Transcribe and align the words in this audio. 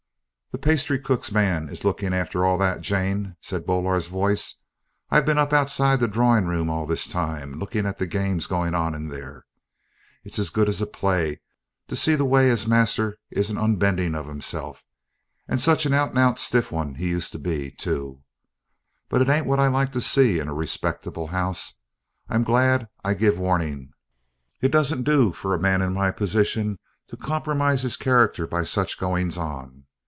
"The 0.53 0.57
pastrycook's 0.57 1.31
man 1.31 1.69
is 1.69 1.85
looking 1.85 2.13
after 2.13 2.45
all 2.45 2.57
that, 2.57 2.81
Jane," 2.81 3.37
said 3.41 3.65
Boaler's 3.65 4.09
voice. 4.09 4.55
"I've 5.09 5.25
been 5.25 5.37
up 5.37 5.53
outside 5.53 6.01
the 6.01 6.09
droring 6.09 6.45
room 6.45 6.69
all 6.69 6.85
this 6.85 7.07
time, 7.07 7.53
lookin' 7.57 7.85
at 7.85 7.99
the 7.99 8.05
games 8.05 8.47
goin' 8.47 8.75
on 8.75 8.93
in 8.93 9.07
there. 9.07 9.45
It's 10.25 10.37
as 10.37 10.49
good 10.49 10.67
as 10.67 10.81
a 10.81 10.85
play 10.85 11.39
to 11.87 11.95
see 11.95 12.15
the 12.15 12.25
way 12.25 12.49
as 12.49 12.67
master 12.67 13.17
is 13.29 13.49
a 13.49 13.53
unbendin' 13.55 14.13
of 14.13 14.27
himself, 14.27 14.83
and 15.47 15.61
such 15.61 15.85
a 15.85 15.95
out 15.95 16.09
and 16.09 16.19
out 16.19 16.37
stiff 16.37 16.73
un 16.73 16.95
as 16.95 16.99
he 16.99 17.07
used 17.07 17.31
to 17.31 17.39
be, 17.39 17.71
too! 17.71 18.21
But 19.07 19.21
it 19.21 19.29
ain't 19.29 19.47
what 19.47 19.61
I 19.61 19.67
like 19.69 19.93
to 19.93 20.01
see 20.01 20.37
in 20.37 20.49
a 20.49 20.53
respectable 20.53 21.27
house. 21.27 21.79
I'm 22.27 22.43
glad 22.43 22.89
I 23.05 23.13
give 23.13 23.39
warning. 23.39 23.93
It 24.59 24.73
doesn't 24.73 25.03
do 25.03 25.31
for 25.31 25.55
a 25.55 25.61
man 25.61 25.81
in 25.81 25.93
my 25.93 26.11
position 26.11 26.77
to 27.07 27.15
compromise 27.15 27.83
his 27.83 27.95
character 27.95 28.45
by 28.45 28.63
such 28.65 28.99
goings 28.99 29.37
on. 29.37 29.85